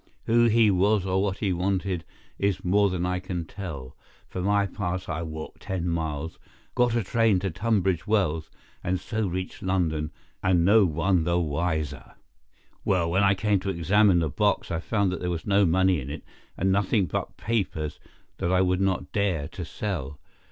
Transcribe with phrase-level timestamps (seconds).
[0.25, 2.05] Who he was or what he wanted
[2.39, 3.95] is more than I can tell.
[4.27, 6.39] For my part I walked ten miles,
[6.73, 8.49] got a train at Tunbridge Wells,
[8.83, 10.09] and so reached London,
[10.41, 12.15] and no one the wiser.
[12.83, 16.09] "Well, when I came to examine the box I found there was no money in
[16.09, 16.23] it,
[16.57, 17.99] and nothing but papers
[18.37, 20.19] that I would not dare to sell.